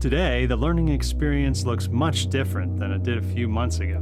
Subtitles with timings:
[0.00, 3.98] Today, the learning experience looks much different than it did a few months ago.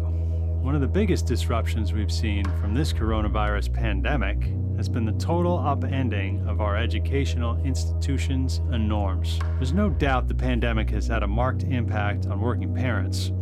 [0.62, 4.44] One of the biggest disruptions we've seen from this coronavirus pandemic
[4.76, 9.40] has been the total upending of our educational institutions and norms.
[9.56, 13.32] There's no doubt the pandemic has had a marked impact on working parents.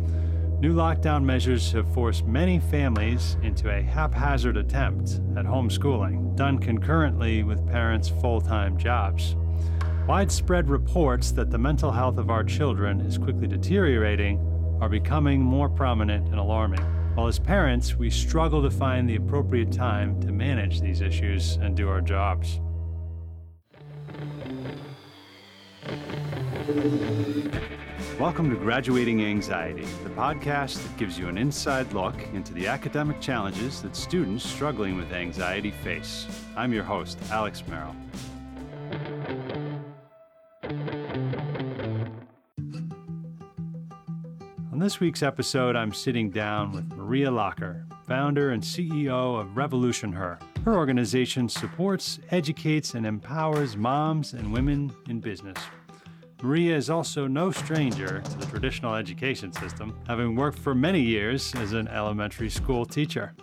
[0.59, 7.43] New lockdown measures have forced many families into a haphazard attempt at homeschooling, done concurrently
[7.43, 9.35] with parents' full time jobs.
[10.07, 14.39] Widespread reports that the mental health of our children is quickly deteriorating
[14.79, 16.79] are becoming more prominent and alarming.
[17.15, 21.75] While as parents, we struggle to find the appropriate time to manage these issues and
[21.75, 22.61] do our jobs.
[28.17, 33.19] Welcome to Graduating Anxiety, the podcast that gives you an inside look into the academic
[33.19, 36.27] challenges that students struggling with anxiety face.
[36.55, 37.93] I'm your host, Alex Merrill.
[44.77, 50.13] On this week's episode, I'm sitting down with Maria Locker, founder and CEO of Revolution
[50.13, 50.37] Her.
[50.65, 55.57] Her organization supports, educates, and empowers moms and women in business.
[56.43, 61.55] Maria is also no stranger to the traditional education system, having worked for many years
[61.55, 63.33] as an elementary school teacher.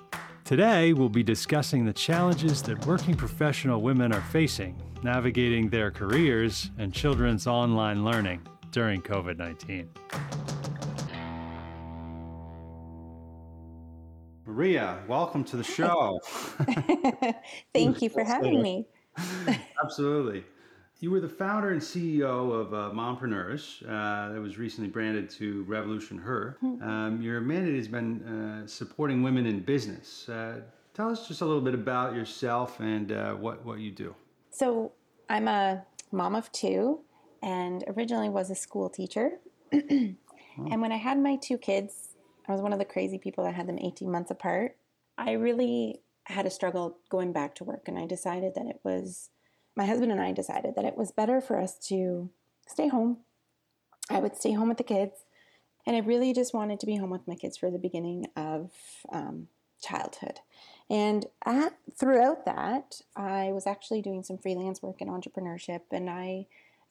[0.44, 6.70] Today, we'll be discussing the challenges that working professional women are facing navigating their careers
[6.78, 10.53] and children's online learning during COVID 19.
[14.54, 16.20] Maria, welcome to the show.
[17.74, 18.86] Thank you for having me.
[19.82, 20.44] Absolutely.
[21.00, 25.64] You were the founder and CEO of uh, Mompreneurs uh, that was recently branded to
[25.64, 26.56] Revolution Her.
[26.62, 26.88] Mm-hmm.
[26.88, 30.28] Um, your mandate has been uh, supporting women in business.
[30.28, 30.60] Uh,
[30.94, 34.14] tell us just a little bit about yourself and uh, what, what you do.
[34.52, 34.92] So,
[35.28, 37.00] I'm a mom of two
[37.42, 39.32] and originally was a school teacher.
[40.56, 42.13] And when I had my two kids,
[42.46, 44.76] I was one of the crazy people that had them 18 months apart.
[45.16, 49.30] I really had a struggle going back to work, and I decided that it was
[49.76, 52.30] my husband and I decided that it was better for us to
[52.66, 53.18] stay home.
[54.10, 55.24] I would stay home with the kids,
[55.86, 58.70] and I really just wanted to be home with my kids for the beginning of
[59.12, 59.48] um,
[59.82, 60.40] childhood.
[60.90, 66.46] And at, throughout that, I was actually doing some freelance work in entrepreneurship, and I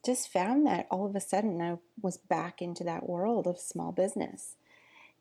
[0.06, 3.92] just found that all of a sudden I was back into that world of small
[3.92, 4.56] business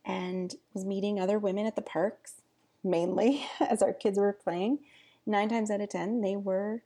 [0.04, 2.42] and was meeting other women at the parks,
[2.82, 4.80] mainly as our kids were playing.
[5.26, 6.82] Nine times out of 10, they were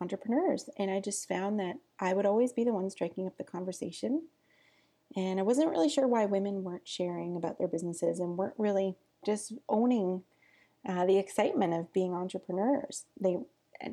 [0.00, 0.68] entrepreneurs.
[0.78, 4.22] And I just found that I would always be the one striking up the conversation.
[5.14, 8.96] And I wasn't really sure why women weren't sharing about their businesses and weren't really
[9.24, 10.22] just owning
[10.86, 13.04] uh, the excitement of being entrepreneurs.
[13.20, 13.38] They,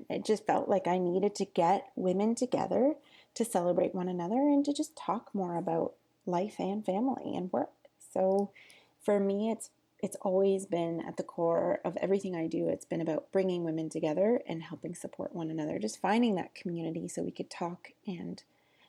[0.09, 2.96] it just felt like I needed to get women together
[3.35, 5.94] to celebrate one another and to just talk more about
[6.25, 7.72] life and family and work.
[8.13, 8.51] So
[9.01, 9.69] for me, it's
[10.01, 12.68] it's always been at the core of everything I do.
[12.68, 17.07] It's been about bringing women together and helping support one another, just finding that community
[17.07, 18.44] so we could talk and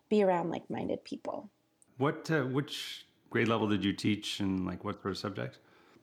[0.09, 1.51] be around like-minded people.
[1.99, 5.59] What uh, which grade level did you teach and like what sort of subjects?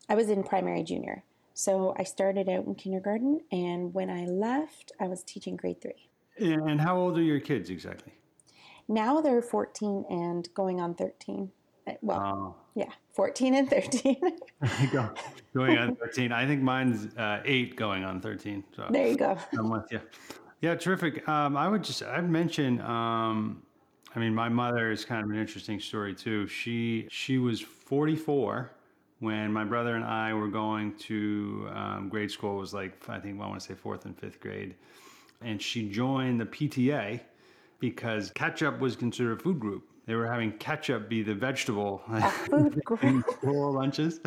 [0.07, 1.23] I was in primary junior.
[1.53, 5.91] So I started out in kindergarten and when I left, I was teaching grade 3.
[6.37, 8.13] And how old are your kids exactly?
[8.87, 11.51] Now they're 14 and going on 13.
[11.87, 12.55] Uh, Well, Oh.
[12.75, 14.17] yeah, 14 and 13.
[14.91, 15.09] Go-
[15.55, 16.31] going on 13.
[16.31, 18.63] I think mine's uh, eight going on 13.
[18.75, 19.37] So there you go.
[19.57, 19.99] I'm with you.
[20.61, 21.27] Yeah, terrific.
[21.27, 23.63] Um, I would just, I'd mention, um,
[24.15, 26.47] I mean, my mother is kind of an interesting story too.
[26.47, 28.71] She, she was 44
[29.19, 32.57] when my brother and I were going to um, grade school.
[32.57, 34.75] It was like, I think well, I want to say fourth and fifth grade.
[35.41, 37.21] And she joined the PTA
[37.79, 39.87] because ketchup was considered a food group.
[40.05, 42.01] They were having ketchup be the vegetable
[42.49, 43.03] group.
[43.03, 44.19] in school lunches.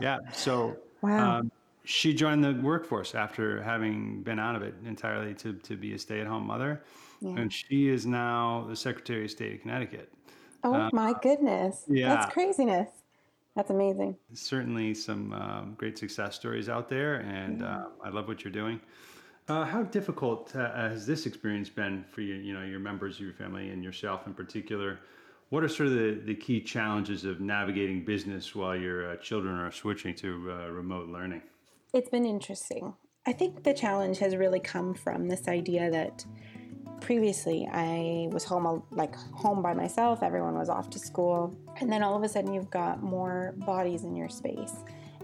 [0.00, 0.18] Yeah.
[0.32, 1.38] So Wow.
[1.40, 1.52] um,
[1.84, 5.98] she joined the workforce after having been out of it entirely to, to be a
[5.98, 6.82] stay at home mother.
[7.20, 7.36] Yeah.
[7.36, 10.10] And she is now the Secretary of State of Connecticut.
[10.62, 11.84] Oh my goodness.
[11.88, 12.08] yeah.
[12.14, 12.88] That's craziness.
[13.54, 14.16] That's amazing.
[14.32, 18.80] Certainly some um, great success stories out there, and uh, I love what you're doing.
[19.46, 23.20] Uh, how difficult uh, has this experience been for you, you know, your members of
[23.26, 24.98] your family and yourself in particular?
[25.50, 29.56] What are sort of the, the key challenges of navigating business while your uh, children
[29.56, 31.42] are switching to uh, remote learning?
[31.92, 32.94] It's been interesting.
[33.26, 36.24] I think the challenge has really come from this idea that
[37.00, 42.02] previously I was home like home by myself, everyone was off to school, and then
[42.02, 44.74] all of a sudden you've got more bodies in your space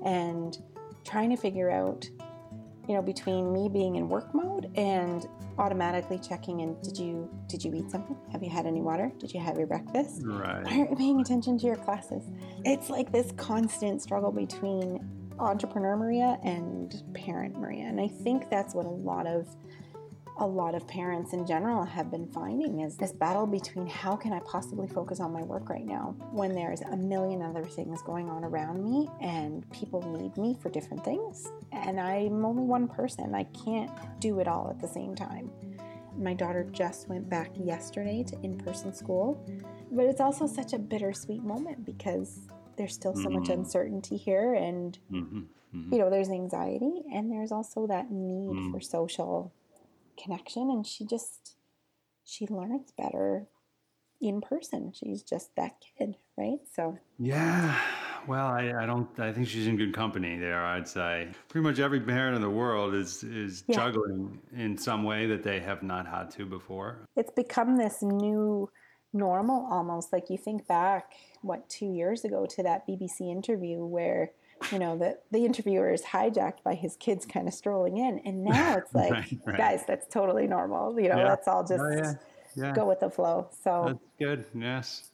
[0.04, 0.58] and
[1.04, 2.08] trying to figure out
[2.88, 5.26] you know between me being in work mode and
[5.60, 6.74] automatically checking in.
[6.82, 8.16] Did you did you eat something?
[8.32, 9.12] Have you had any water?
[9.18, 10.22] Did you have your breakfast?
[10.24, 10.64] Right.
[10.66, 12.22] Aren't you paying attention to your classes?
[12.64, 15.06] It's like this constant struggle between
[15.38, 17.84] entrepreneur Maria and parent Maria.
[17.84, 19.46] And I think that's what a lot of
[20.40, 24.32] a lot of parents in general have been finding is this battle between how can
[24.32, 28.30] I possibly focus on my work right now when there's a million other things going
[28.30, 31.46] on around me and people need me for different things.
[31.72, 33.34] And I'm only one person.
[33.34, 35.50] I can't do it all at the same time.
[36.16, 39.44] My daughter just went back yesterday to in person school,
[39.92, 43.58] but it's also such a bittersweet moment because there's still so much Mhm.
[43.58, 45.40] uncertainty here and hmm
[45.92, 48.72] you know there's anxiety and there's also that need Mm.
[48.72, 49.52] for social
[50.22, 51.56] connection and she just
[52.24, 53.46] she learns better
[54.20, 57.78] in person she's just that kid right so Yeah.
[58.28, 59.08] Well, I, I don't.
[59.18, 60.62] I think she's in good company there.
[60.62, 63.76] I'd say pretty much every parent in the world is is Yeah.
[63.76, 66.98] juggling in some way that they have not had to before.
[67.16, 68.68] it's become this new
[69.14, 74.30] normal almost like you think back what two years ago to that bbc interview where
[74.72, 78.44] you know the, the interviewer is hijacked by his kids kind of strolling in and
[78.56, 79.56] now it's like Right, right.
[79.56, 81.28] guys that's totally normal you know Yeah.
[81.28, 82.12] let's all just Oh, yeah.
[82.56, 82.72] Yeah.
[82.72, 84.44] go with the flow so That's good.
[84.54, 85.10] Yes.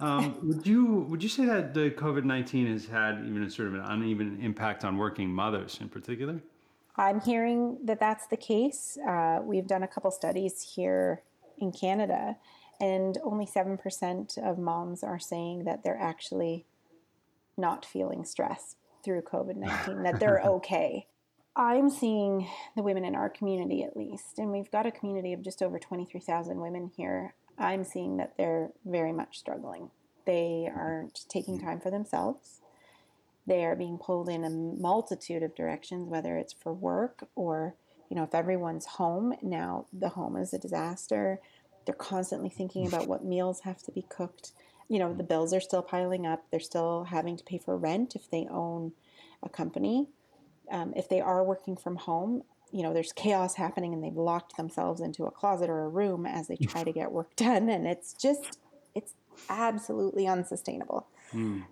[0.00, 3.68] Um, would you would you say that the COVID nineteen has had even a sort
[3.68, 6.40] of an uneven impact on working mothers in particular?
[6.96, 8.98] I'm hearing that that's the case.
[9.08, 11.22] Uh, we've done a couple studies here
[11.58, 12.36] in Canada,
[12.80, 16.66] and only 7% of moms are saying that they're actually
[17.56, 21.06] not feeling stress through COVID 19, that they're okay.
[21.56, 25.42] I'm seeing the women in our community at least, and we've got a community of
[25.42, 27.34] just over 23,000 women here.
[27.56, 29.90] I'm seeing that they're very much struggling.
[30.26, 32.60] They aren't taking time for themselves.
[33.46, 37.74] They are being pulled in a multitude of directions, whether it's for work or,
[38.08, 41.40] you know, if everyone's home, now the home is a disaster.
[41.84, 44.52] They're constantly thinking about what meals have to be cooked.
[44.88, 46.44] You know, the bills are still piling up.
[46.50, 48.92] They're still having to pay for rent if they own
[49.42, 50.08] a company.
[50.70, 52.42] Um, if they are working from home,
[52.72, 56.26] you know, there's chaos happening and they've locked themselves into a closet or a room
[56.26, 57.68] as they try to get work done.
[57.68, 58.58] And it's just,
[58.94, 59.14] it's
[59.48, 61.06] absolutely unsustainable.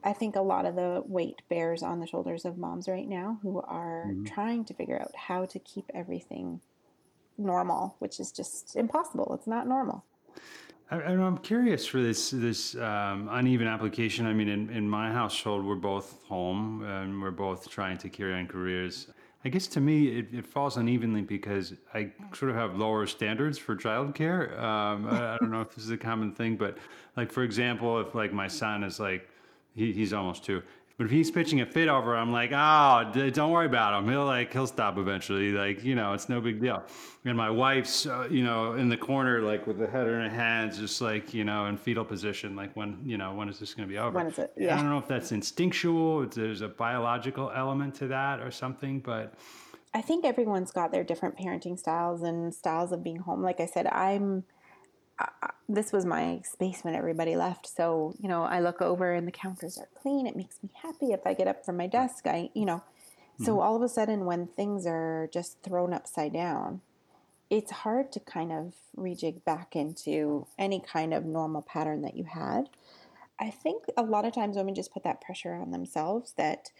[0.02, 3.38] I think a lot of the weight bears on the shoulders of moms right now
[3.42, 6.60] who are trying to figure out how to keep everything
[7.38, 9.34] normal, which is just impossible.
[9.34, 10.04] It's not normal.
[10.92, 14.26] And I'm curious for this this um, uneven application.
[14.26, 18.34] I mean, in, in my household, we're both home and we're both trying to carry
[18.34, 19.06] on careers.
[19.42, 23.56] I guess to me, it, it falls unevenly because I sort of have lower standards
[23.56, 24.60] for childcare.
[24.60, 26.76] Um, I, I don't know if this is a common thing, but
[27.16, 29.30] like for example, if like my son is like
[29.74, 30.62] he, he's almost two.
[31.02, 34.08] But if he's pitching a fit over, I'm like, oh, d- don't worry about him.
[34.08, 35.50] He'll like he'll stop eventually.
[35.50, 36.84] Like you know, it's no big deal.
[37.25, 40.28] And my wife's uh, you know in the corner, like with the head in her
[40.28, 42.54] hands, just like you know in fetal position.
[42.54, 44.16] Like when you know when is this going to be over?
[44.16, 44.52] When is it?
[44.56, 44.75] Yeah.
[44.75, 46.22] I don't know if that's instinctual.
[46.22, 49.34] If there's a biological element to that or something, but
[49.93, 53.43] I think everyone's got their different parenting styles and styles of being home.
[53.43, 54.44] Like I said, I'm.
[55.18, 59.26] I, this was my space when everybody left, so you know I look over and
[59.26, 60.26] the counters are clean.
[60.26, 61.12] It makes me happy.
[61.12, 61.90] If I get up from my hmm.
[61.90, 62.82] desk, I you know.
[63.42, 63.60] So hmm.
[63.60, 66.80] all of a sudden, when things are just thrown upside down,
[67.50, 72.24] it's hard to kind of rejig back into any kind of normal pattern that you
[72.24, 72.68] had.
[73.38, 76.70] I think a lot of times women just put that pressure on themselves that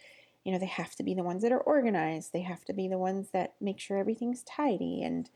[0.43, 2.87] you know they have to be the ones that are organized they have to be
[2.87, 5.29] the ones that make sure everything's tidy and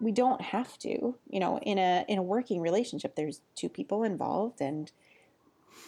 [0.00, 4.02] we don't have to you know in a in a working relationship there's two people
[4.04, 4.92] involved and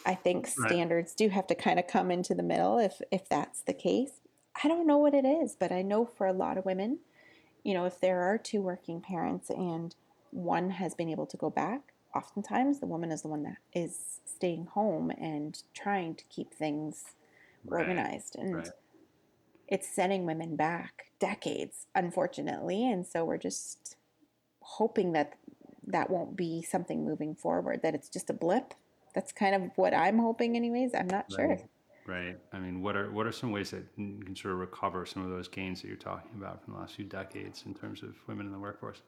[0.05, 0.77] i think Right.
[0.77, 4.21] standards do have to kind of come into the middle if if that's the case
[4.63, 6.99] i don't know what it is but i know for a lot of women
[7.63, 9.95] you know if there are two working parents and
[10.31, 14.19] one has been able to go back oftentimes the woman is the one that is
[14.25, 17.15] staying home and trying to keep things
[17.65, 18.69] Right, organized and right.
[19.67, 23.95] it's setting women back decades unfortunately and so we're just
[24.61, 25.33] hoping that
[25.85, 28.73] that won't be something moving forward that it's just a blip
[29.13, 31.65] that's kind of what i'm hoping anyways i'm not sure Right.
[32.07, 32.35] Right.
[32.51, 35.23] I mean, what are what are some ways that you can sort of recover some
[35.23, 38.15] of those gains that you're talking about from the last few decades in terms of
[38.25, 39.03] women in the workforce?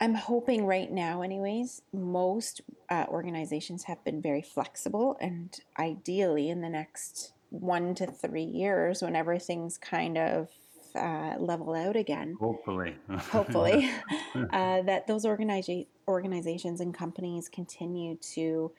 [0.00, 2.60] i'm hoping right now anyways most
[2.90, 9.02] uh, organizations have been very flexible and ideally in the next one to three years
[9.02, 10.50] when everything's kind of
[10.96, 12.96] uh, level out again Hopefully.
[13.08, 13.90] hopefully,
[14.52, 18.72] uh, that those organiza- organizations and companies continue to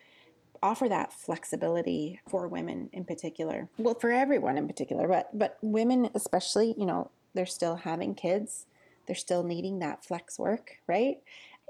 [0.61, 3.69] offer that flexibility for women in particular.
[3.77, 6.75] Well, for everyone in particular, but but women especially.
[6.77, 8.65] You know, they're still having kids.
[9.05, 11.17] they're still needing that flex work, right?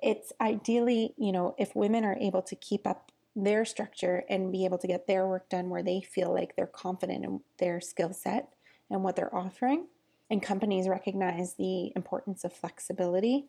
[0.02, 4.66] It's ideally, you know, if women are able to keep up their structure and be
[4.66, 8.12] able to get their work done where they feel like they're confident in their skill
[8.12, 8.50] set
[8.90, 9.88] and what they're offering,
[10.30, 13.46] and companies recognize the importance of flexibility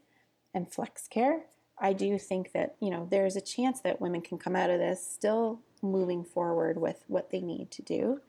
[0.54, 1.44] and flex care,
[1.78, 4.78] I do think that, you know, there's a chance that women can come out of
[4.78, 8.20] this still moving forward with what they need to do.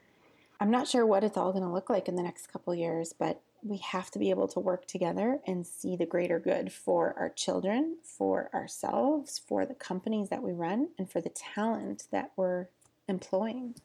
[0.59, 3.13] I'm not sure what it's all going to look like in the next couple years,
[3.17, 7.13] but we have to be able to work together and see the greater good for
[7.17, 12.31] our children, for ourselves, for the companies that we run, and for the talent that
[12.35, 12.67] we're
[13.07, 13.75] employing.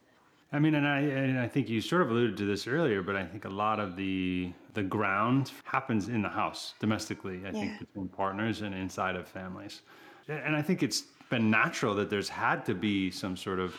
[0.53, 3.17] I mean, and I and I think you sort of alluded to this earlier, but
[3.17, 7.41] I think a lot of the the ground happens in the house domestically.
[7.45, 7.53] I yeah.
[7.53, 9.83] think between partners and inside of families,
[10.29, 13.75] and I think it's been natural that there's had to be some sort of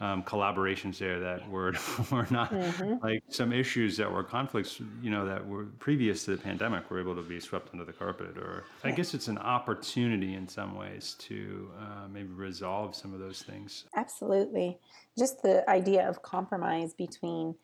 [0.00, 1.72] um, collaborations there that were
[2.10, 2.94] were not mm-hmm.
[3.04, 7.00] like some issues that were conflicts, you know, that were previous to the pandemic were
[7.00, 8.36] able to be swept under the carpet.
[8.36, 8.90] Or yeah.
[8.90, 13.42] I guess it's an opportunity in some ways to uh, maybe resolve some of those
[13.42, 13.84] things.
[13.94, 14.78] Absolutely,
[15.16, 17.54] just the idea of compromise between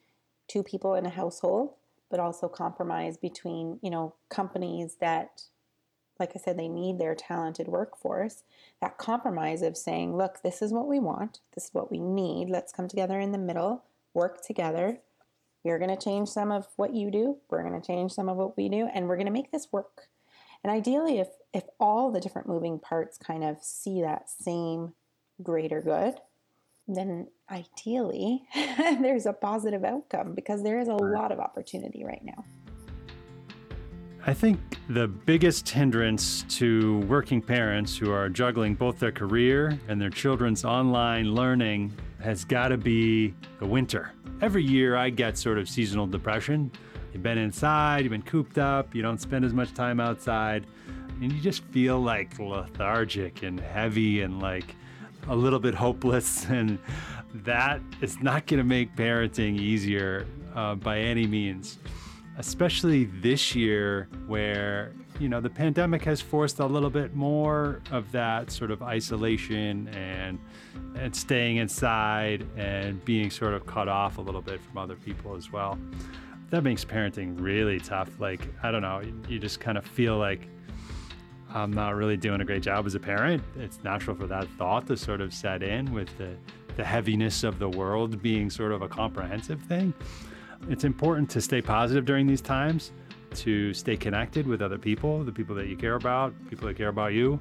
[0.47, 1.75] two people in a household,
[2.11, 5.43] but also compromise between you know companies that
[6.21, 8.45] like I said, they need their talented workforce.
[8.81, 12.51] That compromise of saying, look, this is what we want, this is what we need,
[12.51, 13.85] let's come together in the middle,
[14.15, 14.99] work together.
[15.65, 18.37] You're going to change some of what you do, we're going to change some of
[18.37, 20.09] what we do, and we're going to make this work.
[20.63, 24.93] And ideally, if, if all the different moving parts kind of see that same
[25.43, 26.17] greater good,
[26.87, 32.45] then ideally there's a positive outcome because there is a lot of opportunity right now.
[34.27, 34.61] I think
[34.91, 40.63] the biggest hindrance to working parents who are juggling both their career and their children's
[40.63, 44.13] online learning has got to be the winter.
[44.43, 46.71] Every year I get sort of seasonal depression.
[47.15, 50.67] You've been inside, you've been cooped up, you don't spend as much time outside,
[51.23, 54.77] and you just feel like lethargic and heavy and like
[55.29, 56.45] a little bit hopeless.
[56.51, 56.79] And
[57.33, 61.79] that is not going to make parenting easier uh, by any means
[62.41, 68.11] especially this year where you know the pandemic has forced a little bit more of
[68.13, 70.39] that sort of isolation and
[70.97, 75.37] and staying inside and being sort of cut off a little bit from other people
[75.37, 75.79] as well.
[76.49, 78.19] That makes parenting really tough.
[78.19, 80.49] Like i don't know you just kind of feel like
[81.53, 83.43] i'm not really doing a great job as a parent.
[83.57, 86.31] It's natural for that thought to sort of set in with the
[86.77, 89.93] the heaviness of the world being sort of a comprehensive thing
[90.69, 92.93] it's important to stay positive during these times,
[93.35, 96.89] to stay connected with other people, the people that you care about, people that care
[96.89, 97.41] about you.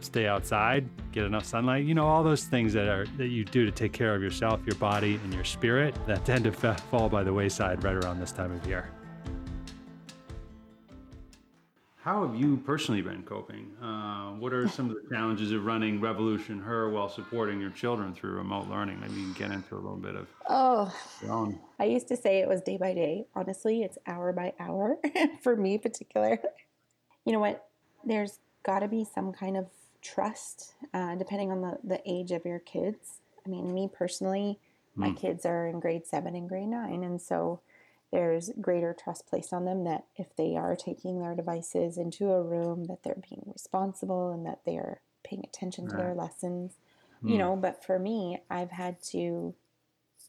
[0.00, 1.84] Stay outside, get enough sunlight.
[1.84, 4.60] You know all those things that are that you do to take care of yourself,
[4.64, 8.30] your body, and your spirit that tend to fall by the wayside right around this
[8.30, 8.90] time of year.
[12.08, 13.70] How have you personally been coping?
[13.82, 18.14] Uh, what are some of the challenges of running Revolution Her while supporting your children
[18.14, 18.98] through remote learning?
[18.98, 20.26] Maybe you can get into a little bit of.
[20.48, 20.90] Oh,
[21.78, 23.26] I used to say it was day by day.
[23.34, 24.96] Honestly, it's hour by hour
[25.42, 26.40] for me, particular.
[27.26, 27.68] You know what?
[28.06, 29.66] There's got to be some kind of
[30.00, 33.18] trust, uh, depending on the the age of your kids.
[33.44, 34.58] I mean, me personally,
[34.94, 35.20] my mm.
[35.20, 37.60] kids are in grade seven and grade nine, and so
[38.12, 42.42] there's greater trust placed on them that if they are taking their devices into a
[42.42, 45.90] room that they're being responsible and that they are paying attention right.
[45.90, 46.78] to their lessons
[47.22, 47.28] mm.
[47.28, 47.40] you hmm.
[47.40, 49.54] know but for me i've had to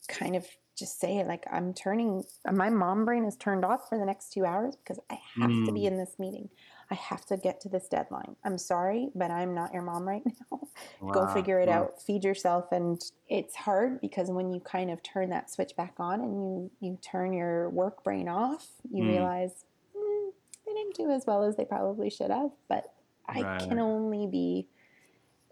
[0.07, 0.45] kind of
[0.77, 4.45] just say like i'm turning my mom brain is turned off for the next two
[4.45, 5.65] hours because i have mm.
[5.65, 5.88] to be hmm.
[5.88, 6.50] in this meeting
[6.91, 8.36] I have to get to this deadline.
[8.43, 10.60] I'm sorry, but I'm not your mom right now.
[11.01, 11.12] Wow.
[11.12, 12.01] Go figure it out.
[12.01, 16.22] Feed yourself and it's hard because when you kind of turn that switch back on
[16.22, 19.10] and you you turn your work brain off, you mm.
[19.10, 19.65] realize
[19.96, 20.29] mm,
[20.65, 22.93] they didn't do as well as they probably should have, but
[23.27, 23.60] I right.
[23.60, 24.67] can only be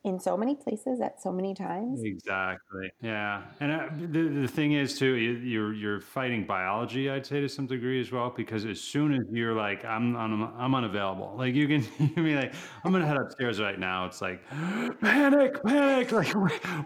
[0.07, 2.01] in so many places at so many times.
[2.01, 2.89] Exactly.
[3.01, 3.43] Yeah.
[3.59, 7.49] And uh, the, the thing is too, you, you're, you're fighting biology, I'd say to
[7.49, 11.53] some degree as well, because as soon as you're like, I'm, I'm, I'm unavailable, like
[11.53, 14.05] you can, you can be like, I'm going to head upstairs right now.
[14.05, 14.41] It's like
[15.01, 16.11] panic, panic.
[16.11, 16.33] Like,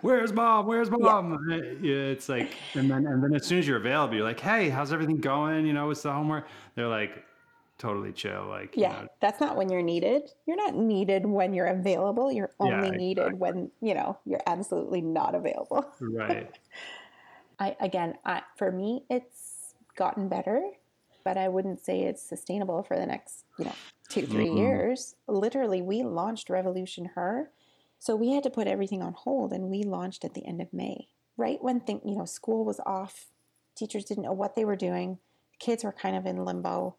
[0.01, 0.65] where's mom?
[0.65, 1.37] Where's mom?
[1.49, 1.57] Yeah.
[1.81, 1.95] yeah.
[2.11, 4.91] It's like, and then, and then as soon as you're available, you're like, Hey, how's
[4.91, 5.65] everything going?
[5.67, 6.47] You know, what's the homework?
[6.75, 7.23] They're like,
[7.81, 8.45] totally chill.
[8.47, 10.29] Like, yeah, you know, that's not when you're needed.
[10.45, 12.31] You're not needed when you're available.
[12.31, 15.85] You're only yeah, needed when, you know, you're absolutely not available.
[16.00, 16.57] Right.
[17.59, 20.61] I, again, I, for me, it's gotten better,
[21.23, 23.75] but I wouldn't say it's sustainable for the next, you know,
[24.09, 24.57] two, 3 mm-hmm.
[24.57, 25.15] years.
[25.27, 27.50] Literally, we launched Revolution Her.
[28.00, 30.73] So we had to put everything on hold and we launched at the end of
[30.73, 31.07] May,
[31.38, 33.27] right when think, you know, school was off.
[33.75, 35.19] Teachers didn't know what they were doing.
[35.59, 36.95] Kids were kind of in limbo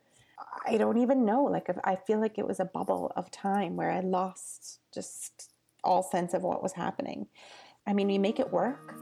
[0.67, 1.45] I don't even know.
[1.45, 5.53] Like, I feel like it was a bubble of time where I lost just
[5.85, 7.27] all sense of what was happening.
[7.87, 8.95] I mean, we make it work,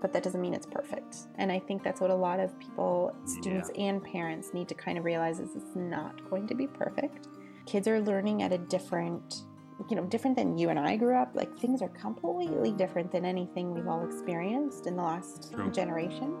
[0.00, 1.16] but that doesn't mean it's perfect.
[1.36, 3.84] And I think that's what a lot of people, students yeah.
[3.84, 7.28] and parents, need to kind of realize is it's not going to be perfect.
[7.66, 9.44] Kids are learning at a different
[9.90, 11.32] you know, different than you and I grew up.
[11.34, 15.70] Like things are completely different than anything we've all experienced in the last True.
[15.70, 16.36] generation.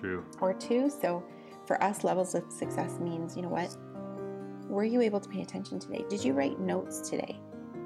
[0.00, 0.24] True.
[0.40, 0.88] Or two.
[0.88, 1.22] So
[1.70, 3.76] for us, levels of success means, you know what?
[4.68, 6.04] Were you able to pay attention today?
[6.08, 7.38] Did you write notes today?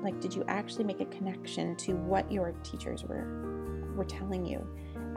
[0.03, 4.67] Like, did you actually make a connection to what your teachers were were telling you?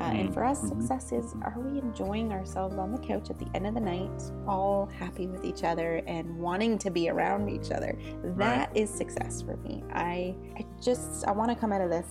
[0.01, 0.03] Uh.
[0.03, 0.81] And for us, mm-hmm.
[0.81, 4.21] success is are we enjoying ourselves on the couch at the end of the night,
[4.49, 7.97] all happy with each other and wanting to be around each other?
[8.21, 8.69] That right.
[8.75, 9.81] is success for me.
[9.93, 12.07] I, I just, I want to come out of this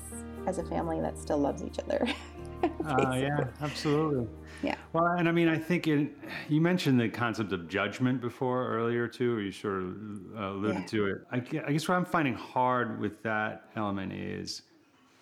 [0.46, 2.06] as a family that still loves each other.
[2.84, 4.26] uh, yeah, absolutely.
[4.62, 4.76] Yeah.
[4.92, 6.10] Well, and I mean, I think it,
[6.48, 9.96] you mentioned the concept of judgment before earlier too, or you sort of
[10.36, 10.86] uh, alluded yeah.
[10.86, 11.18] to it.
[11.30, 11.36] I,
[11.66, 14.62] I guess what I'm finding hard with that element is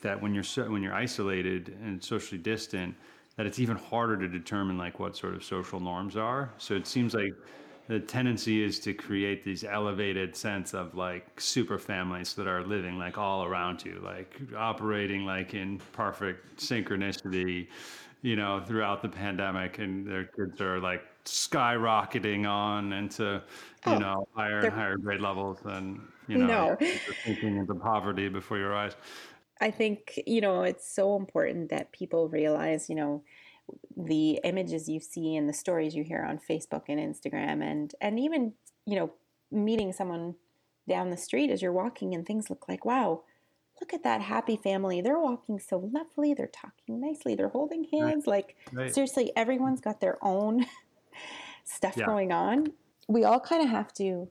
[0.02, 2.94] that when you're so, when you're isolated and socially distant,
[3.36, 6.52] that it's even harder to determine like what sort of social norms are.
[6.58, 7.34] So it seems like
[7.88, 12.98] the tendency is to create these elevated sense of like super families that are living
[12.98, 17.68] like all around you, like operating like in perfect synchronicity,
[18.22, 23.42] you know, throughout the pandemic, and their kids are like skyrocketing on into
[23.86, 26.88] you oh, know higher and higher grade levels and you know no.
[27.24, 28.94] sinking into poverty before your eyes
[29.60, 33.22] I think, you know, it's so important that people realize, you know,
[33.96, 38.18] the images you see and the stories you hear on Facebook and Instagram and and
[38.18, 38.52] even,
[38.86, 39.12] you know,
[39.50, 40.34] meeting someone
[40.88, 43.22] down the street as you're walking and things look like, wow,
[43.80, 45.00] look at that happy family.
[45.00, 48.26] They're walking so lovely, they're talking nicely, they're holding hands.
[48.26, 48.36] Right.
[48.36, 48.92] Like right.
[48.92, 50.66] seriously, everyone's got their own
[51.64, 52.06] stuff yeah.
[52.06, 52.72] going on.
[53.08, 54.28] We all kind of have to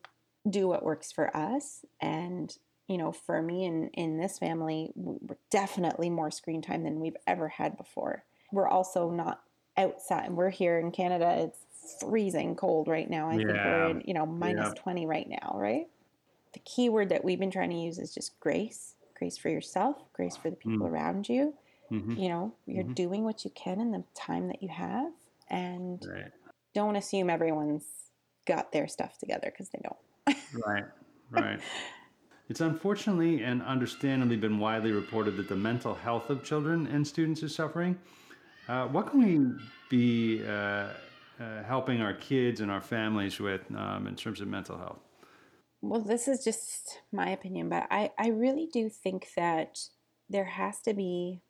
[0.50, 2.56] do what works for us and
[2.88, 7.16] you know, for me and in this family, we're definitely more screen time than we've
[7.26, 8.26] ever had before.
[8.54, 9.42] We're also not
[9.78, 10.32] outside.
[10.32, 11.50] We're here in Canada.
[11.50, 13.30] It's freezing cold right now.
[13.30, 13.38] I yeah.
[13.38, 14.82] think we're in, you know, minus yeah.
[14.82, 15.88] 20 right now, right?
[16.54, 19.96] The key word that we've been trying to use is just grace grace for yourself,
[20.12, 20.92] grace for the people mm.
[20.92, 21.54] around you.
[21.92, 22.18] Mm-hmm.
[22.18, 22.94] You know, you're mm-hmm.
[22.94, 25.12] doing what you can in the time that you have.
[25.50, 26.32] And right.
[26.74, 27.86] don't assume everyone's
[28.46, 30.38] got their stuff together because they don't.
[30.66, 30.86] right,
[31.32, 31.60] right.
[32.50, 37.42] It's unfortunately and understandably been widely reported that the mental health of children and students
[37.42, 37.98] is suffering.
[38.68, 40.52] Uh, what can we be uh,
[41.40, 45.00] uh, helping our kids and our families with um, in terms of mental health?
[45.82, 49.80] Well, this is just my opinion, but I, I really do think that
[50.30, 51.42] there has to be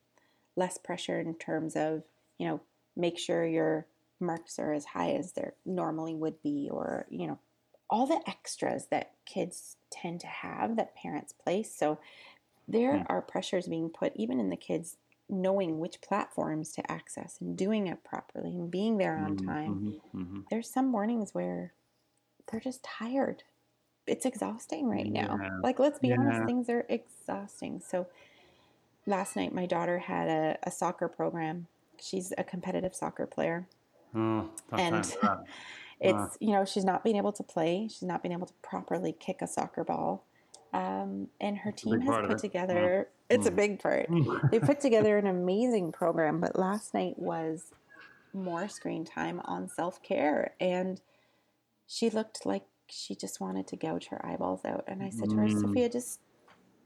[0.56, 2.04] less pressure in terms of,
[2.40, 2.62] you know,
[2.96, 3.86] make sure your
[4.20, 7.38] marks are as high as they normally would be, or, you know,
[7.90, 11.72] all the extras that kids tend to have that parents place.
[11.76, 12.00] So
[12.68, 13.06] there mm.
[13.10, 14.98] are pressures being put even in the kids
[15.30, 19.76] knowing which platforms to access and doing it properly and being there on mm-hmm, time.
[19.76, 20.40] Mm-hmm, mm-hmm.
[20.50, 21.74] There's some mornings where
[22.52, 23.44] they're just tired.
[24.06, 25.40] It's exhausting right now.
[25.42, 25.58] Yeah.
[25.62, 26.18] Like, let's be yeah.
[26.20, 27.82] honest, things are exhausting.
[27.86, 28.08] So,
[29.06, 31.68] last night, my daughter had a, a soccer program.
[32.02, 33.68] She's a competitive soccer player.
[34.14, 35.16] Oh, and
[36.04, 37.88] It's, you know, she's not being able to play.
[37.88, 40.26] She's not being able to properly kick a soccer ball.
[40.74, 43.36] Um, and her team has put together, yeah.
[43.36, 43.56] it's a mm.
[43.56, 44.08] big part.
[44.52, 47.72] they put together an amazing program, but last night was
[48.34, 50.56] more screen time on self care.
[50.60, 51.00] And
[51.88, 54.84] she looked like she just wanted to gouge her eyeballs out.
[54.88, 55.62] And I said to her, mm.
[55.62, 56.20] Sophia, just,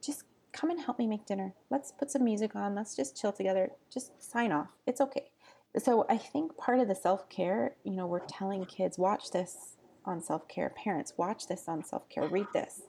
[0.03, 1.53] just come and help me make dinner.
[1.69, 2.75] Let's put some music on.
[2.75, 3.71] Let's just chill together.
[3.93, 4.67] Just sign off.
[4.85, 5.31] It's okay.
[5.77, 9.75] So I think part of the self care, you know, we're telling kids, watch this
[10.05, 10.73] on self care.
[10.75, 12.27] Parents, watch this on self care.
[12.27, 12.81] Read this.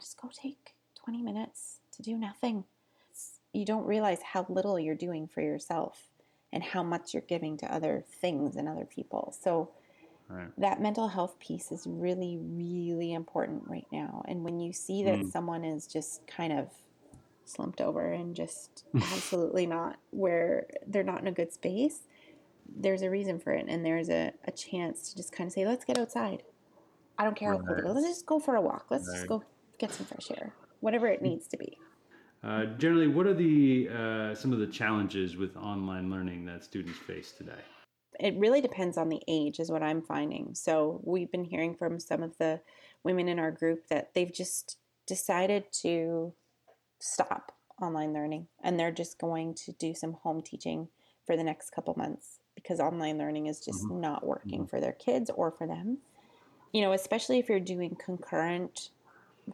[0.00, 2.64] Just go take 20 minutes to do nothing.
[3.52, 6.08] You don't realize how little you're doing for yourself
[6.52, 9.34] and how much you're giving to other things and other people.
[9.42, 9.70] So
[10.28, 10.48] right.
[10.58, 14.24] that mental health piece is really, really important right now.
[14.26, 15.30] And when you see that mm.
[15.30, 16.68] someone is just kind of
[17.44, 22.00] slumped over and just absolutely not where they're not in a good space,
[22.76, 23.66] there's a reason for it.
[23.68, 26.42] And there's a, a chance to just kind of say, let's get outside.
[27.18, 27.60] I don't care right.
[27.60, 27.94] how cold it is.
[27.94, 28.86] Let's just go for a walk.
[28.90, 29.16] Let's right.
[29.16, 29.42] just go
[29.78, 31.78] get some fresh air, whatever it needs to be.
[32.42, 36.98] Uh, generally, what are the uh, some of the challenges with online learning that students
[36.98, 37.52] face today?
[38.20, 40.54] It really depends on the age, is what I'm finding.
[40.54, 42.60] So we've been hearing from some of the
[43.02, 46.32] women in our group that they've just decided to
[47.00, 50.88] stop online learning and they're just going to do some home teaching
[51.26, 54.00] for the next couple months because online learning is just mm-hmm.
[54.00, 54.68] not working mm-hmm.
[54.68, 55.98] for their kids or for them.
[56.72, 58.90] you know, especially if you're doing concurrent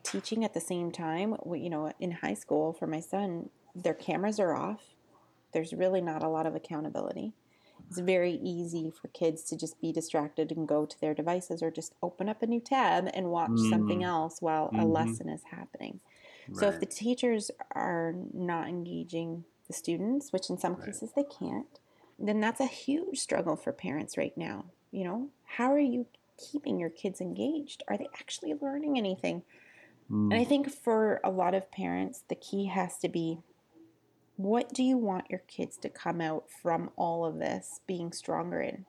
[0.02, 4.38] teaching at the same time, you know, in high school for my son, their cameras
[4.40, 4.94] are off.
[5.52, 7.32] There's really not a lot of accountability.
[7.88, 11.70] It's very easy for kids to just be distracted and go to their devices or
[11.70, 13.70] just open up a new tab and watch mm.
[13.70, 14.80] something else while mm-hmm.
[14.80, 15.98] a lesson is happening.
[16.48, 16.60] Right.
[16.60, 20.86] So if the teachers are not engaging the students, which in some right.
[20.86, 21.80] cases they can't,
[22.18, 24.66] then that's a huge struggle for parents right now.
[24.92, 26.06] You know, how are you
[26.38, 27.82] keeping your kids engaged?
[27.88, 29.42] Are they actually learning anything?
[30.10, 30.32] Mm.
[30.32, 30.48] And I mm.
[30.48, 33.38] think for a lot of parents, the key has to be
[34.36, 38.60] what do you want your kids to come out from all of this being stronger
[38.60, 38.86] in?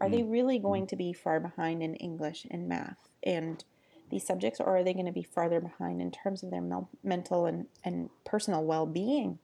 [0.00, 0.12] Are mm.
[0.12, 3.62] they really going to be far behind in English and math and
[4.10, 6.88] these subjects, or are they going to be farther behind in terms of their mel-
[7.04, 9.38] mental and, and personal well being?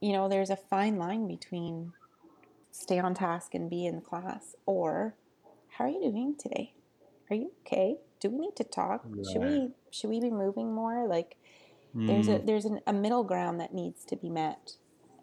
[0.00, 1.92] You know, there's a fine line between
[2.72, 5.14] stay on task and be in class, or
[5.68, 6.72] how are you doing today?
[7.30, 7.98] Are you okay?
[8.20, 9.04] Do we need to talk?
[9.32, 11.06] Should we should we be moving more?
[11.06, 11.36] Like
[11.94, 12.06] mm.
[12.06, 12.46] there's a mm.
[12.46, 14.72] there's an, a middle ground that needs to be met.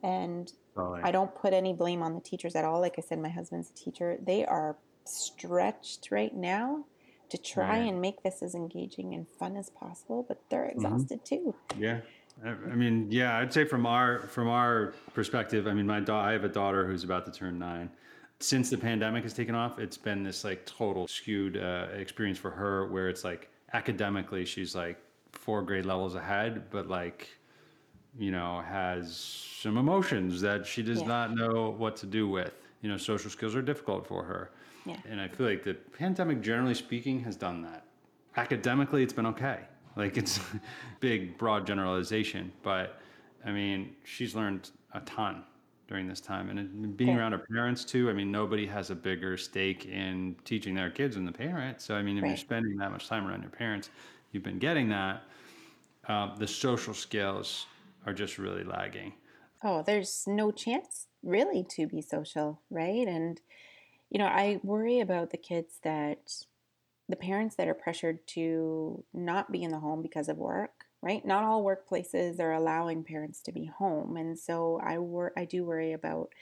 [0.03, 2.79] And I don't put any blame on the teachers at all.
[2.79, 4.17] Like I said, my husband's a teacher.
[4.23, 6.85] They are stretched right now
[7.29, 10.85] to try and make this as engaging and fun as possible, but they're mm-hmm.
[10.85, 11.51] exhausted mm-hmm.
[11.51, 11.55] too.
[11.79, 12.01] Yeah.
[12.43, 16.33] I mean, yeah, I'd say from our from our perspective, I mean, my da- I
[16.33, 17.89] have a daughter who's about to turn nine.
[18.39, 22.51] Since the pandemic has taken off, it's been this like total skewed uh, experience for
[22.51, 24.97] her, where it's like academically she's like
[25.31, 27.29] four grade levels ahead, but like
[28.17, 29.15] you know has
[29.61, 31.07] some emotions that she does yeah.
[31.07, 32.51] not know what to do with.
[32.81, 34.51] You know, social skills are difficult for her.
[34.85, 34.97] Yeah.
[35.09, 37.85] And I feel like the pandemic, generally speaking, has done that.
[38.37, 39.61] Academically, it's been okay.
[39.95, 40.39] Like it's
[40.99, 42.99] big, broad generalization, but
[43.45, 45.43] I mean, she's learned a ton
[45.87, 48.09] during this time, and being around our parents too.
[48.09, 51.81] I mean, nobody has a bigger stake in teaching their kids than the parent.
[51.81, 52.29] So I mean, if right.
[52.29, 53.89] you're spending that much time around your parents,
[54.31, 55.23] you've been getting that.
[56.07, 57.65] Uh, the social skills
[58.05, 59.13] are just really lagging.
[59.63, 63.07] Oh, there's no chance really to be social, right?
[63.07, 63.41] And
[64.09, 66.45] you know, I worry about the kids that
[67.09, 71.23] the parents that are pressured to not be in the home because of work, right?
[71.23, 74.17] Not all workplaces are allowing parents to be home.
[74.17, 76.33] And so I wor- I do worry about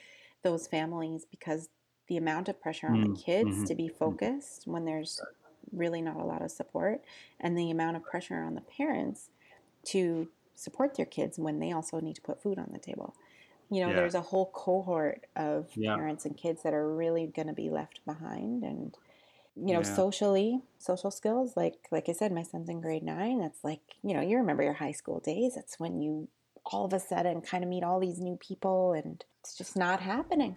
[0.41, 1.67] those families because
[2.08, 3.63] the amount of pressure on mm, the kids mm-hmm.
[3.65, 3.95] to be mm.
[3.97, 5.19] focused when there's
[5.73, 7.02] really not a lot of support
[7.41, 9.30] and the amount of pressure on the parents
[9.84, 13.13] to support their kids when they also need to put food on the table.
[13.69, 13.95] You know, yeah.
[13.95, 15.95] there's a whole cohort of yeah.
[15.95, 18.95] parents and kids that are really going to be left behind and
[19.56, 19.96] you know yeah.
[19.96, 24.13] socially social skills like like i said my son's in grade nine that's like you
[24.13, 26.28] know you remember your high school days it's when you
[26.66, 30.00] all of a sudden kind of meet all these new people and it's just not
[30.00, 30.56] happening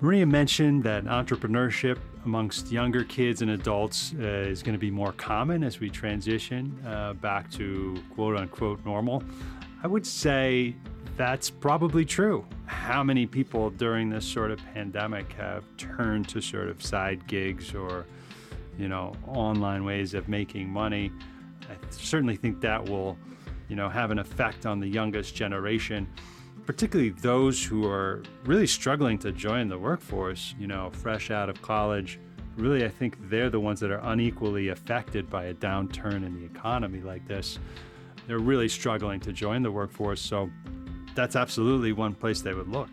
[0.00, 5.12] maria mentioned that entrepreneurship amongst younger kids and adults uh, is going to be more
[5.12, 9.22] common as we transition uh, back to quote unquote normal
[9.82, 10.74] i would say
[11.16, 12.44] that's probably true.
[12.66, 17.74] How many people during this sort of pandemic have turned to sort of side gigs
[17.74, 18.06] or,
[18.78, 21.10] you know, online ways of making money?
[21.62, 23.16] I certainly think that will,
[23.68, 26.06] you know, have an effect on the youngest generation,
[26.66, 31.60] particularly those who are really struggling to join the workforce, you know, fresh out of
[31.62, 32.20] college.
[32.56, 36.44] Really, I think they're the ones that are unequally affected by a downturn in the
[36.44, 37.58] economy like this.
[38.26, 40.20] They're really struggling to join the workforce.
[40.20, 40.50] So,
[41.16, 42.90] that's absolutely one place they would look.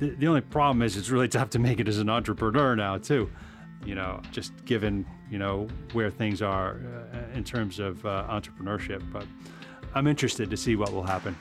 [0.00, 2.98] The, the only problem is it's really tough to make it as an entrepreneur now
[2.98, 3.30] too.
[3.86, 6.80] You know, just given you know where things are
[7.14, 9.02] uh, in terms of uh, entrepreneurship.
[9.10, 9.24] But
[9.94, 11.34] I'm interested to see what will happen.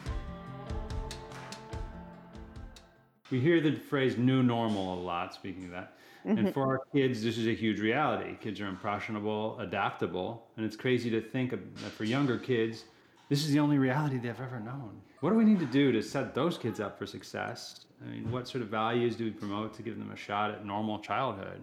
[3.30, 5.94] We hear the phrase new normal a lot, speaking of that.
[6.26, 6.38] Mm-hmm.
[6.38, 8.36] And for our kids, this is a huge reality.
[8.42, 12.86] Kids are impressionable, adaptable, and it's crazy to think that for younger kids,
[13.30, 15.02] this is the only reality they've ever known.
[15.22, 17.86] What do we need to do to set those kids up for success?
[18.04, 20.66] I mean, what sort of values do we promote to give them a shot at
[20.66, 21.62] normal childhood?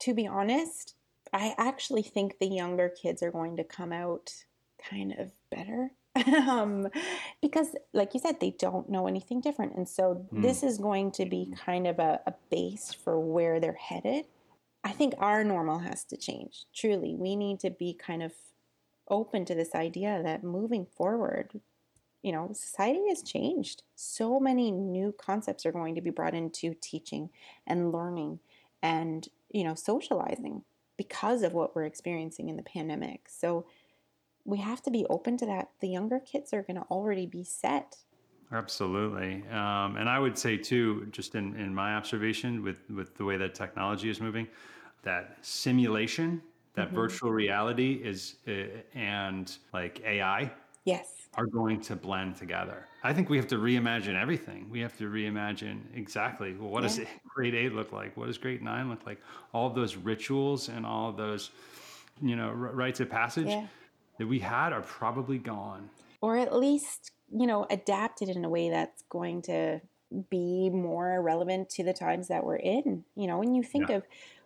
[0.00, 0.94] To be honest,
[1.32, 4.32] I actually think the younger kids are going to come out
[4.90, 5.90] kind of better.
[6.48, 6.88] um,
[7.42, 9.76] because, like you said, they don't know anything different.
[9.76, 10.42] And so, mm.
[10.42, 14.24] this is going to be kind of a, a base for where they're headed.
[14.82, 16.64] I think our normal has to change.
[16.74, 18.32] Truly, we need to be kind of
[19.08, 21.60] open to this idea that moving forward,
[22.22, 23.82] you know, society has changed.
[23.94, 27.30] So many new concepts are going to be brought into teaching
[27.66, 28.40] and learning
[28.82, 30.62] and, you know, socializing
[30.96, 33.28] because of what we're experiencing in the pandemic.
[33.28, 33.66] So
[34.44, 35.70] we have to be open to that.
[35.80, 37.96] The younger kids are going to already be set.
[38.52, 39.42] Absolutely.
[39.50, 43.36] Um, and I would say, too, just in, in my observation with, with the way
[43.36, 44.46] that technology is moving,
[45.02, 46.42] that simulation,
[46.76, 46.96] that mm-hmm.
[46.96, 48.52] virtual reality is, uh,
[48.94, 50.52] and like AI.
[50.84, 51.08] Yes.
[51.34, 52.86] Are going to blend together.
[53.02, 54.68] I think we have to reimagine everything.
[54.70, 56.88] We have to reimagine exactly well, what yeah.
[56.88, 57.00] does
[57.34, 58.16] grade eight look like?
[58.16, 59.20] What does grade nine look like?
[59.52, 61.50] All of those rituals and all of those,
[62.22, 63.66] you know, r- rites of passage yeah.
[64.18, 65.90] that we had are probably gone.
[66.20, 69.80] Or at least, you know, adapted in a way that's going to
[70.30, 73.04] be more relevant to the times that we're in.
[73.14, 73.96] You know, when you think yeah.
[73.96, 74.02] of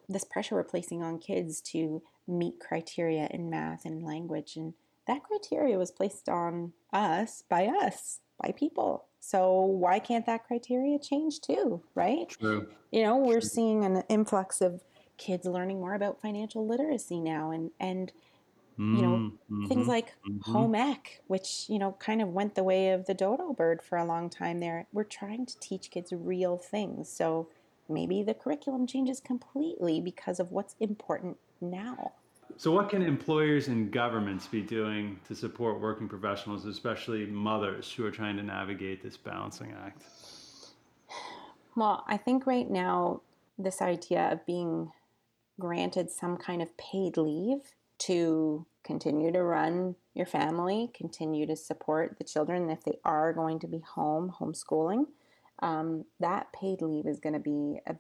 [0.08, 4.74] this pressure we're placing on kids to meet criteria in math and language, and
[5.06, 9.06] that criteria was placed on us by us, by people.
[9.20, 12.28] So why can't that criteria change too, right?
[12.28, 12.68] True.
[12.90, 13.48] You know, we're True.
[13.48, 14.82] seeing an influx of
[15.18, 18.10] kids learning more about financial literacy now and and
[18.78, 19.66] you know mm-hmm.
[19.66, 20.52] things like mm-hmm.
[20.52, 23.98] home ec which you know kind of went the way of the dodo bird for
[23.98, 27.46] a long time there we're trying to teach kids real things so
[27.90, 32.12] maybe the curriculum changes completely because of what's important now
[32.56, 38.04] so what can employers and governments be doing to support working professionals especially mothers who
[38.04, 40.02] are trying to navigate this balancing act
[41.76, 43.20] well i think right now
[43.58, 44.90] this idea of being
[45.58, 52.16] granted some kind of paid leave to continue to run your family, continue to support
[52.18, 55.04] the children if they are going to be home, homeschooling.
[55.60, 57.96] Um, that paid leave is going to be a,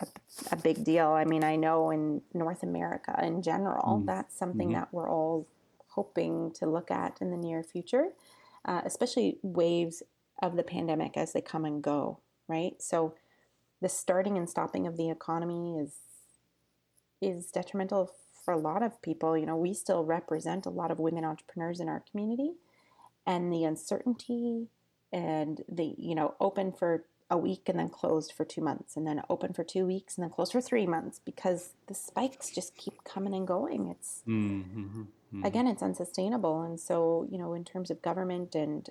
[0.00, 0.06] a,
[0.52, 1.08] a, big deal.
[1.08, 4.06] I mean, I know in North America in general, mm.
[4.06, 4.80] that's something mm-hmm.
[4.80, 5.46] that we're all
[5.88, 8.08] hoping to look at in the near future,
[8.64, 10.02] uh, especially waves
[10.42, 12.80] of the pandemic as they come and go, right?
[12.80, 13.14] So
[13.80, 15.94] the starting and stopping of the economy is
[17.20, 18.12] is detrimental
[18.48, 21.80] for a lot of people, you know, we still represent a lot of women entrepreneurs
[21.80, 22.52] in our community.
[23.26, 24.68] And the uncertainty
[25.12, 29.06] and the, you know, open for a week and then closed for two months and
[29.06, 32.76] then open for two weeks and then closed for three months because the spikes just
[32.76, 33.88] keep coming and going.
[33.88, 35.02] It's, mm-hmm.
[35.02, 35.44] Mm-hmm.
[35.44, 36.62] again, it's unsustainable.
[36.62, 38.88] And so, you know, in terms of government and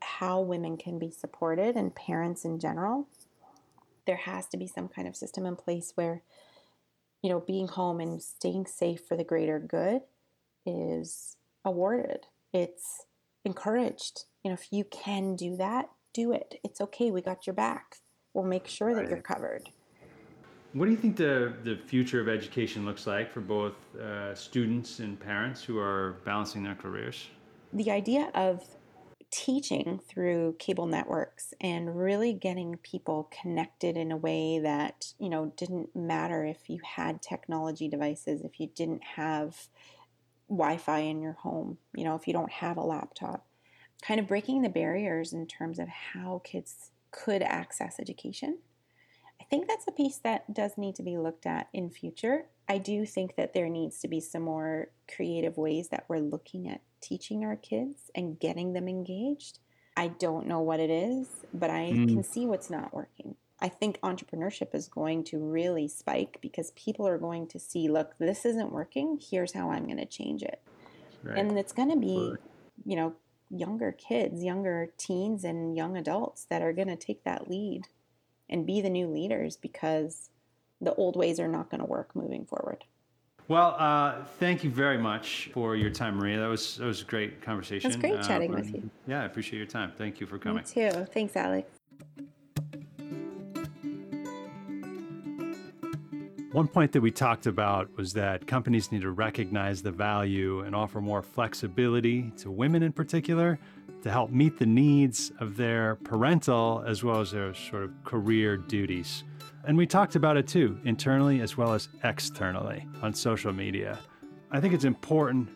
[0.00, 3.08] how women can be supported and parents in general,
[4.06, 6.22] there has to be some kind of system in place where
[7.26, 10.02] you know, being home and staying safe for the greater good
[10.64, 12.20] is awarded.
[12.52, 13.06] It's
[13.44, 14.26] encouraged.
[14.44, 16.58] You know, if you can do that, do it.
[16.64, 17.10] It's okay.
[17.10, 17.96] We got your back.
[18.32, 19.68] We'll make sure that you're covered.
[20.72, 24.98] What do you think the, the future of education looks like for both uh, students
[24.98, 27.28] and parents who are balancing their careers?
[27.72, 28.62] The idea of
[29.30, 35.52] teaching through cable networks and really getting people connected in a way that, you know,
[35.56, 39.68] didn't matter if you had technology devices, if you didn't have
[40.48, 43.45] Wi Fi in your home, you know, if you don't have a laptop.
[44.06, 48.58] Kind of breaking the barriers in terms of how kids could access education.
[49.40, 52.46] I think that's a piece that does need to be looked at in future.
[52.68, 56.68] I do think that there needs to be some more creative ways that we're looking
[56.68, 59.60] at teaching our kids and getting them engaged.
[59.96, 62.08] I don't know what it is, but I mm.
[62.08, 63.36] can see what's not working.
[63.60, 68.14] I think entrepreneurship is going to really spike because people are going to see, look,
[68.18, 69.18] this isn't working.
[69.30, 70.60] Here's how I'm going to change it.
[71.22, 71.38] Right.
[71.38, 72.34] And it's going to be,
[72.84, 73.14] you know,
[73.50, 77.82] younger kids, younger teens, and young adults that are going to take that lead
[78.48, 80.30] and be the new leaders because
[80.80, 82.84] the old ways are not going to work moving forward.
[83.48, 86.40] Well, uh, thank you very much for your time, Maria.
[86.40, 87.92] That was that was a great conversation.
[87.92, 88.90] It was great chatting uh, with you.
[89.06, 89.92] Yeah, I appreciate your time.
[89.96, 90.64] Thank you for coming.
[90.64, 91.06] Me too.
[91.12, 91.68] Thanks, Alex.
[96.56, 100.74] One point that we talked about was that companies need to recognize the value and
[100.74, 103.58] offer more flexibility to women in particular
[104.02, 108.56] to help meet the needs of their parental as well as their sort of career
[108.56, 109.22] duties.
[109.66, 113.98] And we talked about it too, internally as well as externally on social media.
[114.50, 115.50] I think it's important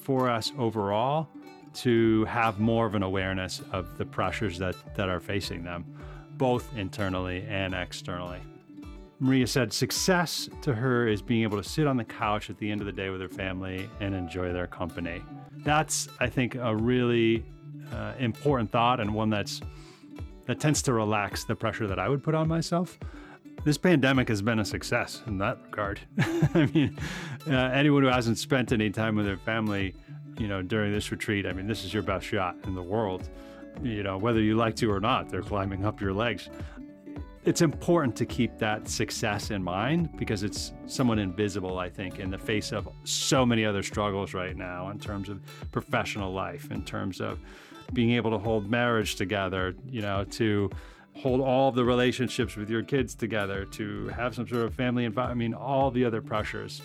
[0.00, 1.28] for us overall
[1.82, 5.84] to have more of an awareness of the pressures that, that are facing them,
[6.38, 8.40] both internally and externally.
[9.18, 12.70] Maria said success to her is being able to sit on the couch at the
[12.70, 15.22] end of the day with her family and enjoy their company.
[15.58, 17.44] That's, I think, a really
[17.92, 19.60] uh, important thought and one that's
[20.44, 22.98] that tends to relax the pressure that I would put on myself
[23.66, 25.98] this pandemic has been a success in that regard.
[26.54, 26.96] I mean,
[27.48, 29.92] uh, anyone who hasn't spent any time with their family,
[30.38, 33.28] you know, during this retreat, I mean, this is your best shot in the world.
[33.82, 36.48] You know, whether you like to or not, they're climbing up your legs.
[37.46, 42.28] It's important to keep that success in mind because it's somewhat invisible, I think, in
[42.28, 46.84] the face of so many other struggles right now in terms of professional life, in
[46.84, 47.38] terms of
[47.92, 50.68] being able to hold marriage together, you know, to
[51.14, 55.36] hold all the relationships with your kids together, to have some sort of family environment.
[55.36, 56.82] I mean, all the other pressures.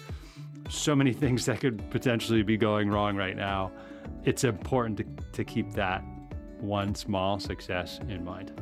[0.70, 3.72] So many things that could potentially be going wrong right now.
[4.26, 6.04] It's important to, to keep that
[6.60, 8.54] one small success in mind.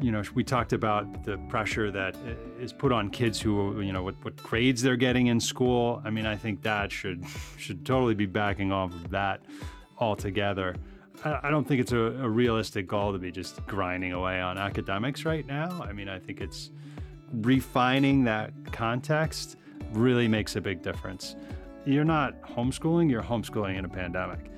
[0.00, 2.14] You know, we talked about the pressure that
[2.60, 6.00] is put on kids who, you know, what, what grades they're getting in school.
[6.04, 7.24] I mean, I think that should
[7.58, 9.42] should totally be backing off of that
[9.98, 10.76] altogether.
[11.24, 15.24] I don't think it's a, a, realistic goal to be just grinding away on academics
[15.24, 15.82] right now.
[15.82, 16.70] I mean, I think it's
[17.32, 19.56] refining that context
[19.92, 21.34] really makes a big difference.
[21.84, 24.50] You're not homeschooling, you're homeschooling in a pandemic.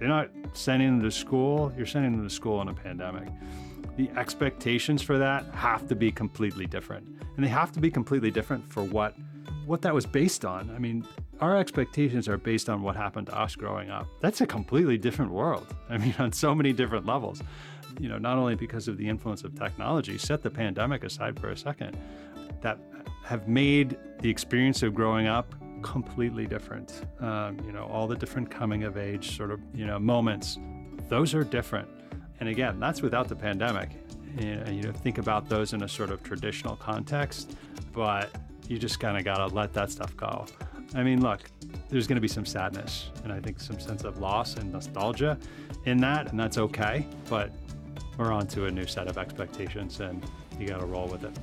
[0.00, 3.28] You're not sending them to school, you're sending them to school in a pandemic.
[3.96, 7.06] The expectations for that have to be completely different.
[7.36, 9.14] And they have to be completely different for what
[9.64, 10.70] what that was based on.
[10.74, 11.04] I mean,
[11.40, 14.06] our expectations are based on what happened to us growing up.
[14.20, 15.66] That's a completely different world.
[15.90, 17.42] I mean, on so many different levels.
[17.98, 21.50] You know, not only because of the influence of technology, set the pandemic aside for
[21.50, 21.96] a second,
[22.60, 22.78] that
[23.24, 27.02] have made the experience of growing up completely different.
[27.20, 30.58] Um, you know, all the different coming of age sort of, you know, moments,
[31.08, 31.88] those are different.
[32.40, 33.90] And again, that's without the pandemic.
[34.38, 37.56] You know, think about those in a sort of traditional context,
[37.92, 38.30] but
[38.68, 40.46] you just kind of got to let that stuff go.
[40.94, 41.40] I mean, look,
[41.88, 45.38] there's going to be some sadness and I think some sense of loss and nostalgia
[45.84, 47.06] in that, and that's okay.
[47.28, 47.50] But
[48.18, 50.24] we're on to a new set of expectations and
[50.58, 51.38] you got to roll with it.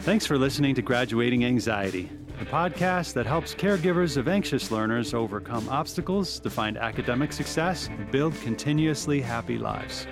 [0.00, 5.68] Thanks for listening to Graduating Anxiety, the podcast that helps caregivers of anxious learners overcome
[5.68, 10.06] obstacles to find academic success and build continuously happy lives.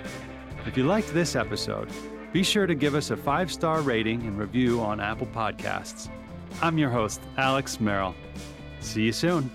[0.65, 1.89] If you liked this episode,
[2.33, 6.09] be sure to give us a five star rating and review on Apple Podcasts.
[6.61, 8.15] I'm your host, Alex Merrill.
[8.79, 9.51] See you soon.